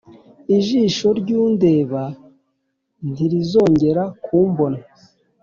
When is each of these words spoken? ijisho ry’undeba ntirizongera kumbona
ijisho 0.55 1.07
ry’undeba 1.19 2.03
ntirizongera 3.11 4.03
kumbona 4.23 4.79